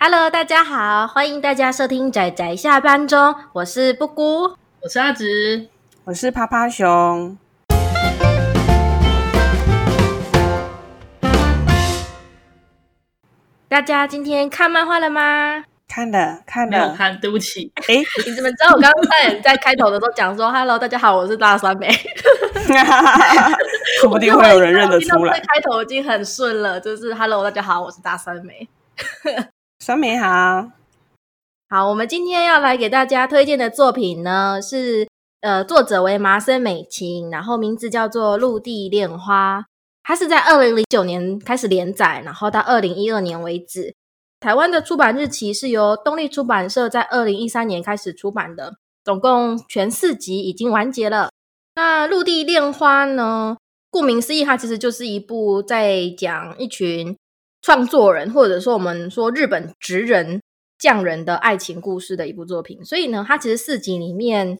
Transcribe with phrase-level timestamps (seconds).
[0.00, 5.68] Hello，大家好，欢迎大家收听仔仔下班中，我是布姑，我是阿直，
[6.04, 7.36] 我是趴趴熊。
[13.68, 15.64] 大家今天看漫画了吗？
[15.88, 16.70] 看了，看了。
[16.70, 17.72] 没有看，对不起。
[17.88, 21.90] 哎，你怎么知道我刚刚在在开头的时候讲说 “Hello，大家好，我是大酸梅”？
[24.00, 25.40] 说不定会有人认得出来。
[25.40, 28.68] 开头已经很顺了，就是 “Hello，大家好，我是大酸梅”。
[29.88, 30.70] 酸梅好，
[31.70, 35.08] 好，我们今天要来给大家推荐的作品呢，是
[35.40, 39.60] 呃，作者为麻生美晴，然后名字叫做《陆地恋花》，
[40.02, 43.94] 它是在二零零九年开始连载，然后到二零一二年为止。
[44.40, 51.30] 台湾的出版日期是由东立出版社在二零一三年开始出版的，总共全四集已经完结了。
[51.76, 53.56] 那《陆地恋花》呢，
[53.90, 57.16] 顾名思义，它其实就是一部在讲一群。
[57.62, 60.40] 创作人，或者说我们说日本职人
[60.78, 64.58] 匠人的爱情故事的一部作品，所以呢，它其实四集里面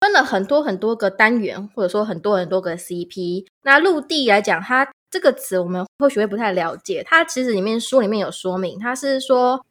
[0.00, 3.46] 分了很多很多个单元，或者说很多很多个 CP。
[3.62, 9.64] 那陆地来讲，它这个词我们或许会不太了解，它其实里面书里面有说明，它是说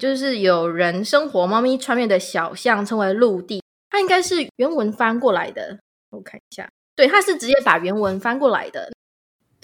[0.00, 5.78] 就是有人生活猫咪穿越的小巷称为陆地，它应该是原文翻过来的，
[6.10, 8.90] 我看一下，对，它是直接把原文翻过来的。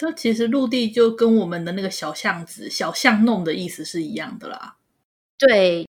[0.01, 4.77] 它其实陆地就跟我们的那个小巷子、小巷弄的意思是一样的啦。
[5.39, 5.89] 对，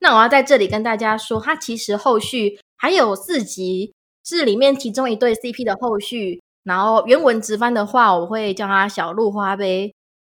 [0.00, 3.92] 那我要在这里跟大家说，它其实后续还有四集，
[4.24, 6.40] 是里面其中一对 CP 的后续。
[6.64, 9.92] 然后原文直翻的话，我会叫它小鹿花呗。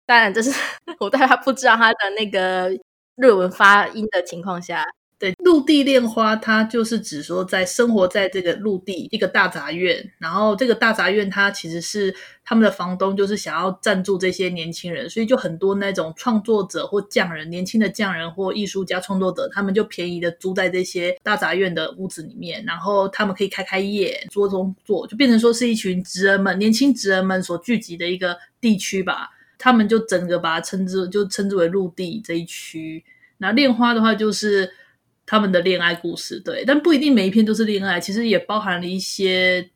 [0.06, 0.50] 当然，这是
[1.00, 2.70] 我在他不知道他的那个
[3.16, 4.84] 日文发音的情况下。
[5.16, 29.30] 对，陆地恋花，它就是指说在生活在这个陆地一个大杂院，然后这个大杂院它其实是他们的房东，就是想要赞助这些年轻人，所以就很多那种创作者或匠人，年轻的匠人或艺术家创作者，他们就便宜的租在这些大杂院的屋子里面，然后他们可以开开业，做工作，就变成说是一群职人们、年轻职人们所聚集的一个地区吧。
[29.56, 33.02] 他们就整个把它称之就称之为陆地这一区。
[33.38, 34.70] 那恋花的话就是。
[35.26, 39.70] 他们的恋爱故事，对，但不一定每一篇都是恋爱，其实也包含了一些，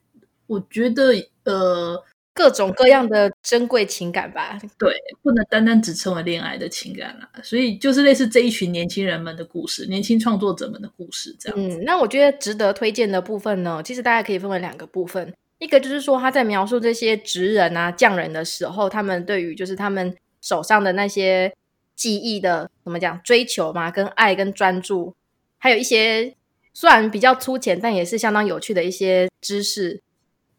[0.47, 1.13] 我觉得
[1.45, 2.05] 呃，
[2.35, 4.59] 各种各样的珍贵情感吧。
[4.79, 7.29] 对，不能单单只称为恋爱的情感啦。
[7.43, 11.59] 所以就是类似这一群年轻人们的故事，年轻创作者们的故事这样。
[11.59, 21.53] 嗯，那我觉得值得推荐的部分呢，其实大家可以分为两个部分，一个就是说他在描述这些职人啊、匠人的时候，他们对于就是他们手上的那些
[21.97, 25.15] 技艺的怎么讲追求嘛，跟爱跟专注。
[25.59, 26.35] 还有一些
[26.73, 30.01] 虽然比较粗浅，但也是相当有趣的一些知识。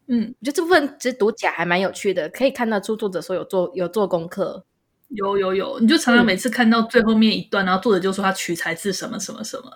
[0.06, 4.64] 嗯，我觉得这部分其实读起来还蛮有趣的，可以看得出作者说有做有做功课。
[5.10, 9.68] 有有有，你就常常每次看到最后面一段，嗯、然后作者就说他取材自什么什么什么，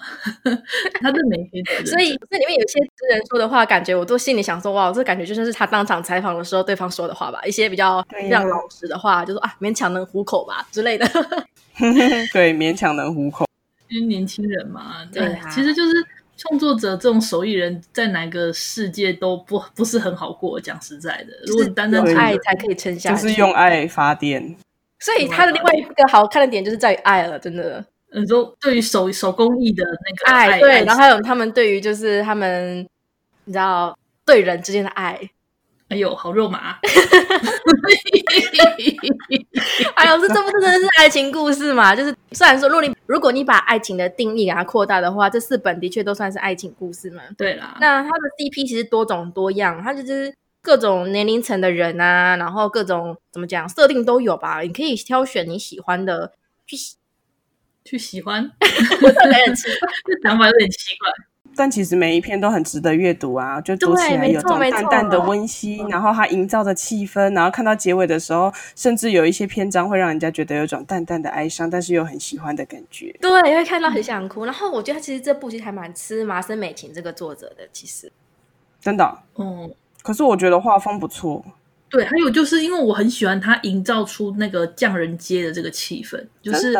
[1.03, 1.65] 他的每篇。
[1.85, 11.05] 所以这里面有些诗人说的话，感觉我都心里想说，哇，这感觉就像是他当场采访的时候对方说的话吧，一些比较非常老实的话，就说啊，勉强能糊口吧之类的。
[12.33, 13.45] 对，勉强能糊口。
[13.89, 15.93] 因为年轻人嘛，对，对啊、其实就是
[16.37, 20.61] 创作者这种手艺人，在哪个世界都不不是很好过。
[20.61, 24.57] 讲实在的，如果单单爱才可以撑下去，就是用爱发电。
[24.99, 27.85] 所以他的另外一个好看的点就是在于爱了，真的。
[28.17, 32.89] 你说对于手手工艺的那个爱，爱对，然后还有他们对于就是他们，
[33.45, 35.21] 你知道对人之间的爱。
[35.95, 36.77] 哎呦，好肉麻！
[39.95, 41.95] 哎呦，这这不真的是爱情故事嘛？
[41.95, 47.23] 就是虽然说，如果你如果你把爱情的定义给它扩大的话，这四本的确都算是爱情故事嘛。
[47.39, 54.63] 对啦，那它的 CP 其实多种多样，它就是各种年龄层的人啊，然后各种怎么讲设定都有吧。
[54.63, 56.33] 你可以挑选你喜欢的
[56.67, 56.97] 去喜
[57.85, 58.67] 去喜欢， 这
[60.29, 61.13] 想法有点奇怪。
[61.57, 73.15] 但其实每一篇都很值得阅读啊，就读起来有种淡淡的温馨，然后它营造的气氛，然后看到结尾的时候，甚至有一些篇章会让人家觉得有种淡淡的哀伤，但是又很喜欢的感觉。
[73.21, 74.45] 对，因为看到很想哭。
[74.45, 78.11] 然后我觉得其实这部其实还蛮吃麻生美晴这个作者的，其实
[78.81, 79.73] 真的，嗯。
[80.03, 81.45] 可是我觉得画风不错。
[81.89, 86.77] 对，还有就是因为我很喜欢他营造出那个匠人街的这个气氛，就是。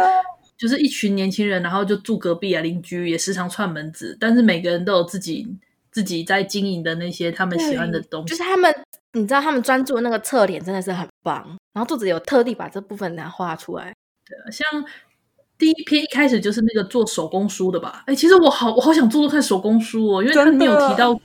[0.65, 5.47] 就是一群年轻人，然后就住隔壁啊，邻居也时常串门子，但是每个人都有自己
[5.93, 8.29] 自己在经营的那些他们喜欢的东西。
[8.31, 8.75] 就是他们，
[9.13, 11.45] 你知道，他们专注的那个侧脸真的是很棒。
[11.75, 13.93] 然后作者有特地把这部分给画出来。
[14.27, 14.83] 对啊，像
[15.59, 18.03] 第一篇一开始就是那个做手工书的吧？
[18.07, 21.21] 哎，其实我好我好想做做看手工书哦，因为他没有提到说，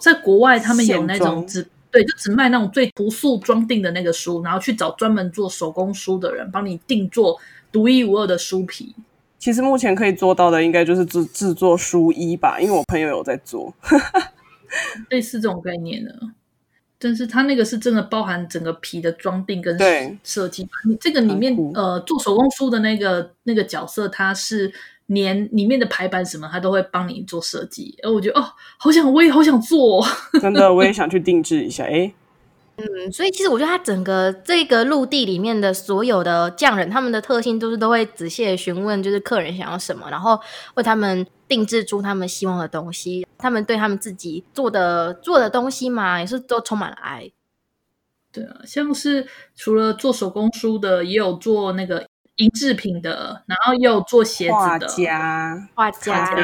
[0.00, 7.38] 在国外他们有那种只对，就只卖那种最朴素装订的那个书，然后去找专门做手工书的人帮你定做。
[7.70, 8.94] 独一无二的书皮。
[9.38, 13.72] 其实目前可以做到的，应该就是制制作书衣吧，因为我朋友有在做，
[15.10, 16.10] 类似这种概念呢。
[16.98, 19.78] 但是它那个是真的包含整个皮的装订跟
[20.24, 20.68] 设计。
[20.88, 24.72] 你这个里面呃，做手工书的那个那个角色，他是
[25.06, 27.96] 连里面的排版什么，他都会帮你做设计。
[28.02, 28.44] 而我觉得哦，
[28.78, 30.04] 好想，我也好想做，
[30.42, 31.84] 真的，我也想去定制一下。
[31.84, 32.12] 哎。
[32.80, 40.38] 嗯，所以其实我觉得他整个这个陆地里面的所有的匠人，他们的特性都是都会仔细的询问，就是客人想要什么，然后
[40.74, 43.26] 为他们定制出他们希望的东西。
[43.36, 47.28] 他们对他们自己做的做的东西嘛，也是都充满了爱。
[48.30, 49.26] 对啊，像是
[49.56, 56.34] 除了做手工书的，也有做那个银制品的，然后也有做鞋子的画家、画家、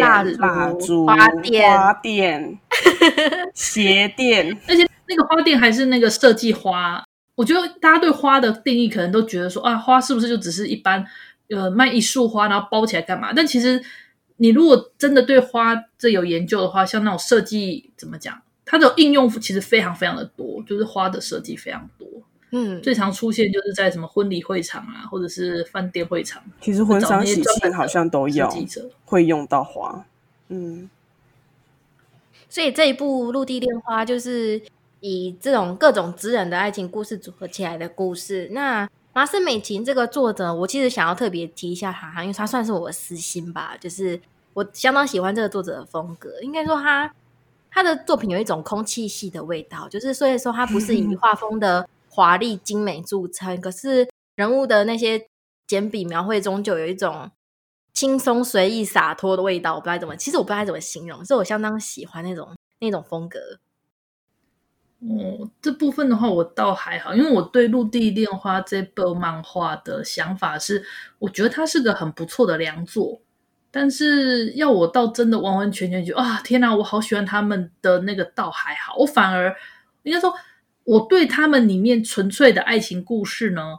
[0.00, 2.58] 蜡烛、蜡烛、花店、花店、
[3.54, 4.86] 鞋店，而且。
[5.08, 7.02] 那个花店还是那个设计花，
[7.34, 11.04] 我觉得大家对花的定义可能都觉得说啊，花是不是就只是一般
[11.48, 13.32] 呃卖一束花然后包起来干嘛？
[13.34, 13.82] 但其实
[14.36, 22.06] 你如果真的对花这有研究的话，像那种设计怎么讲，它的应用其实非常非常的多，就是花的设计非常多。
[22.50, 28.48] 嗯，最常出现就是在什么婚礼会场啊，或者是饭店会场，其实婚丧喜庆好像都有
[29.04, 30.04] 会用到花。
[30.48, 30.90] 嗯，
[32.48, 34.60] 所以这一部《陆地恋花》就是。
[35.00, 44.20] 以这种各种职人的爱情故事组合起来的故事，那麻生美琴这个作者，我其实想要特别提一下他，因为他算是我的私心吧，就是
[44.54, 46.40] 我相当喜欢这个作者的风格。
[46.40, 47.12] 应该说他
[47.70, 55.26] 他的作品有一种空气系的味道，就是虽然说他不是以画风的华丽精美著称，可是人物的那些
[55.66, 57.30] 简笔描绘中就有一种
[57.92, 59.74] 轻松随意洒脱的味道。
[59.74, 63.38] 我不知道怎么，其实我不知道怎么形容，是我相当喜欢那种那种风格。
[65.00, 70.84] 哦，这部分的话我倒还好，因为我对《陆地恋花》这部漫画的想法是，
[71.20, 73.20] 我觉得它是个很不错的良作。
[73.70, 79.54] 但是要我到真的完完全全就啊，天哪，我好喜欢他们的那个倒还好，我反而
[80.02, 80.34] 应该说，
[80.82, 83.78] 我对他们里面纯粹的爱情故事呢，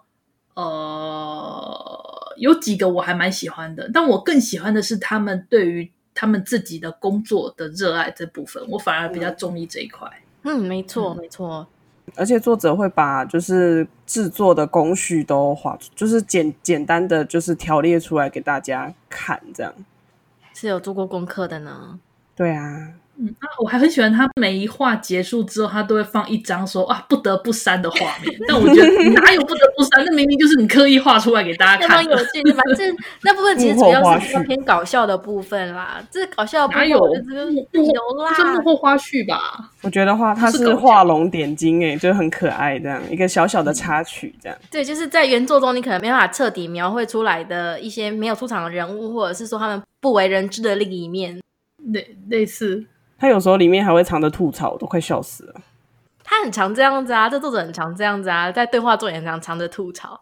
[0.53, 10.07] 呃，有几个我还蛮喜欢的，但我更喜欢的是他们对于他们自己的工作的热爱这部分，我反而比较中意这一块。
[10.07, 11.67] 嗯嗯，没错，没错。
[12.15, 19.73] 而且作者会把就是制作的工序都画出，就是简简单的就是条列出来给大家看，这样
[20.53, 21.99] 是有做过功课的呢。
[22.35, 22.93] 对啊。
[23.21, 28.33] 嗯，啊，我还很喜欢他每一话结束之后，他都会放一张说啊不得不删的画面。
[28.47, 30.05] 但我觉得 哪有不得不删？
[30.05, 32.03] 那明明就是你刻意画出来给大家看。
[32.05, 36.01] 有趣，反正 那部分其实主要是偏搞笑的部分啦。
[36.09, 39.69] 这搞笑的部分有有啦，是幕后花絮吧？
[39.81, 44.57] 我觉得话它是画龙点睛，哎，就很可爱，这样一个小小的插曲，这样。
[44.71, 51.41] 对，就是在原作中你可能没办法彻底描绘出来的一些没有出场的人物，或者是说他们不为人知的另一面，
[51.91, 52.85] 类类似。
[53.19, 55.61] 他有时候里面还会藏着吐槽，我都快笑死了。
[56.23, 60.21] 他很常这样子啊，这作者很常这样子啊，在对话中也很常藏着吐槽。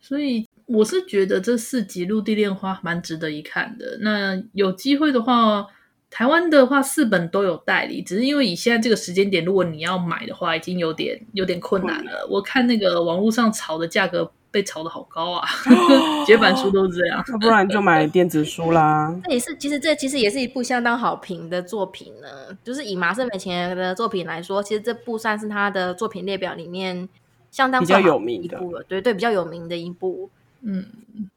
[0.00, 3.98] 所以我是觉得这四集《陆地恋花》蛮值得一看的。
[4.00, 5.66] 那有机会的话，
[6.10, 12.26] 台湾的话四本都有代理，只是因为以现在这个时间点，如果你要买的话，已经有点有点困难了。
[12.30, 14.30] 我看那个网络上炒的价格。
[14.50, 15.46] 被炒的好高啊！
[16.26, 19.14] 绝版书都是这样，那不然就买电子书啦。
[19.24, 22.56] 这也是，其实这其实也是一部相当好评的作品呢。
[22.64, 27.08] 就是以麻生美琴的作品来说，其实这部算是他的作品列表里面
[27.50, 28.82] 相当比较有名的一部了。
[28.82, 30.30] 对对，比较有名的一部。
[30.62, 30.84] 嗯，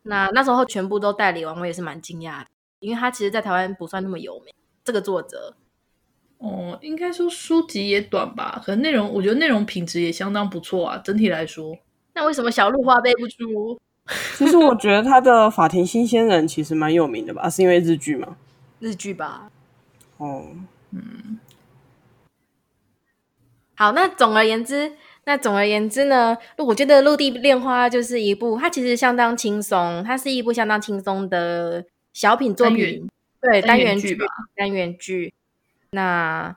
[0.01, 2.48] 那那时候全部都代理完，我也是蛮惊讶的，
[2.79, 4.53] 因为他其实，在台湾不算那么有名。
[4.84, 5.55] 这个作者，
[6.39, 11.77] 哦，应该说书籍也短吧，可能内容，我觉得内容品质也相当不错啊，整体来说。
[12.15, 13.79] 那为什么小鹿花背不出？
[14.36, 17.50] 其实我觉得他的《法庭新鲜人》其实蛮有名的吧？
[17.50, 18.36] 是因为日剧吗？
[18.79, 19.50] 日剧吧。
[20.17, 20.48] 哦，
[20.91, 21.39] 嗯。
[23.75, 24.91] 好，那总而言之，
[25.24, 33.10] 那总而言之呢，我觉得《陆地恋花》就是一部，它其实相当轻松，它是一部相当轻松的小品作品，
[33.41, 35.34] 对，单元剧吧，单元剧。
[35.91, 36.55] 那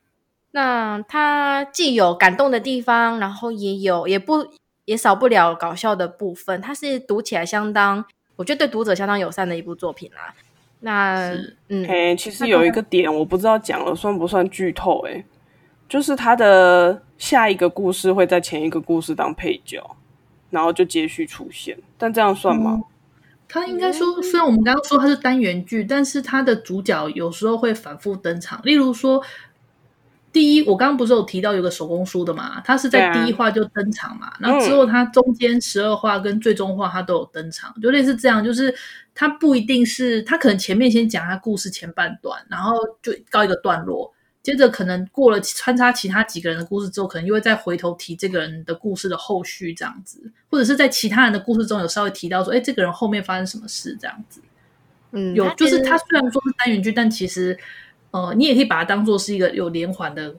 [0.50, 4.48] 那它既有感动的地方，然后也有也不。
[4.86, 8.02] 也少不了搞笑的部分，它是读起来相当，
[8.36, 10.34] 我觉得对读者相当友善的一部作品啦。
[10.80, 11.34] 那
[11.68, 15.24] 嗯，嘿，其实有一个点我不知道讲了算不算剧透，诶，
[15.88, 19.96] 就是它的下一个故事会在前一个故事当配角，
[20.50, 22.80] 然后就接续出现，但这样算吗？
[23.48, 29.22] 他、嗯、应该说，虽然我们刚刚说它是单元剧，但是它的主角有时候会反复登场，例如说。
[30.36, 32.60] 第一，我刚刚不是有提到有个手工书的嘛？
[32.60, 38.74] 他是在第一话就登场嘛，啊、然后之后他中间十二话跟最终话他都有登场，嗯、就类似这样，就是
[39.14, 44.12] 他不一定是他可能前面先讲他故事前半段，然后就告一个段落，
[44.42, 54.42] 接着可能过了穿插其他几个人的故事之后，可能又会再回头提这个人的故事的后续这样子，或者是在其他人的故事中有稍微提到说，哎，这个人后面发生什么事这样子。
[55.12, 57.58] 嗯，有就是他虽然说是单元剧，但其实。
[58.16, 60.34] 呃，你也可以把它当做是一个有连环的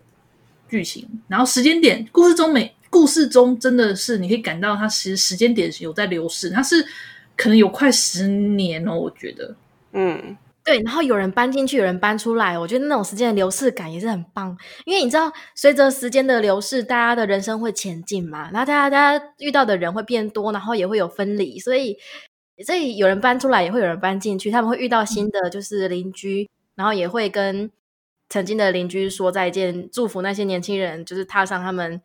[0.68, 6.84] 剧情，然后时间点，故事中每故事中真的是你可以感到它其实时间点有在流逝，它是
[7.36, 9.56] 可能有快十年哦，我觉得，
[9.92, 21.96] 嗯，对，然后有人搬进去，有人搬出来，我觉得那种时间的流逝感也是很棒，因为你知道，随着时间的流逝，大家的人生会前进嘛，然后大家大家遇到的人会变多，然后也会有分离，所以
[22.66, 26.50] 所以有人搬出来，也会有人搬进去，他们会遇到新的就是邻居。
[26.78, 27.72] 嗯然后也会跟
[28.30, 32.00] 曾经的邻居说再见，祝福那些年轻人，就是踏上他们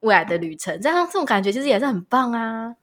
[0.00, 0.80] 未来的旅程。
[0.80, 2.74] 这样这种感觉其实也是很棒啊。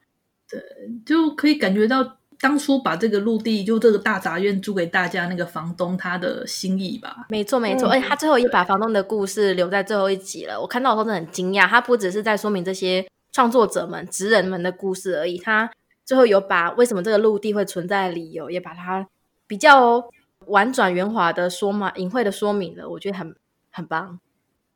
[0.48, 0.62] 对，
[1.04, 7.26] 就可以感觉到当初把这个陆地，就这个大杂院租给大家那个房东他的心意吧。
[7.30, 7.90] 没错，没错。
[7.90, 10.62] 而且他最后也把房东的故事留在最后一集了。
[10.62, 15.72] 我看到的时候真的很惊讶，他不只是在说明这些创作者们、职人们的故事而已，他
[16.06, 19.08] 最后有把为什么这个陆地会存在的理由，也把它
[19.48, 20.08] 比较。
[20.48, 23.36] 婉转圆滑的说嘛，隐晦的说明了，我觉得很
[23.72, 24.20] 很棒。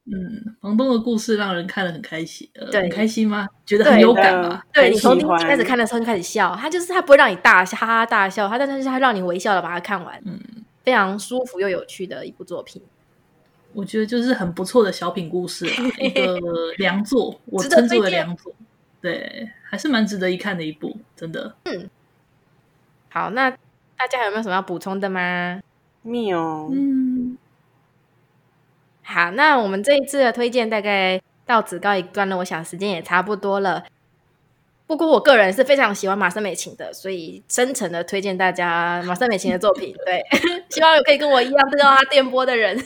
[0.06, 3.50] 嗯，房东的故事让人看了很开心，呃、对，很开心吗？
[3.66, 4.62] 觉得很有感吗？
[4.72, 10.40] 对，你从第一集开始看的时候就开始笑，他就是他不会让你大笑，哈哈大笑，他但是他让你微笑的把它看完，嗯，
[10.84, 12.84] 非常舒服又有趣的一部作品。
[13.74, 15.66] 我觉得就是很不错的小品故事，
[16.00, 16.40] 一个
[16.78, 18.54] 良作，我称之为良作，
[19.02, 21.56] 对，还是蛮值得一看的一部，真的。
[21.64, 21.90] 嗯，
[23.10, 23.58] 好，那。
[23.98, 25.60] 大家还有没有什么要补充的吗？
[26.02, 26.70] 没有。
[26.72, 27.38] 嗯，
[29.04, 33.84] 好，那我们这一次的推荐大概到此告一段落，我想时间也差不多了。
[34.88, 39.96] 不过我个人是非常喜欢马生美琴的，所以深诚的推荐大家马生美琴的作品。
[40.06, 40.24] 对，
[40.70, 42.78] 希望有可以跟我一样知道他电波的人。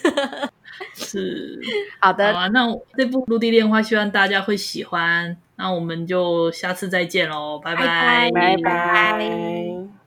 [0.93, 1.59] 是，
[1.99, 2.31] 好的。
[2.33, 5.35] 好啊，那这部《陆地恋花》希望大家会喜欢。
[5.57, 8.55] 那我们就下次再见喽，拜拜，拜拜。
[8.55, 9.98] 拜拜。